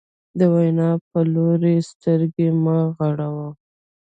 [0.37, 3.47] د وینا په لوري یې سترګې مه غړوه.